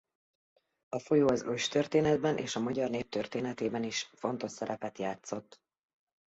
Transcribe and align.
A 0.89 0.99
folyó 0.99 1.27
az 1.27 1.43
őstörténetben 1.43 2.37
és 2.37 2.55
a 2.55 2.59
magyar 2.59 2.89
nép 2.89 3.09
történetében 3.09 3.83
is 3.83 4.09
fontos 4.15 4.51
szerepet 4.51 4.97
játszott. 4.97 5.61